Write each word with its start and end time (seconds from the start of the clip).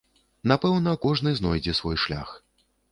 Напэўна, 0.51 0.95
кожны 1.05 1.37
знойдзе 1.43 1.79
свой 1.83 1.97
шлях. 2.07 2.39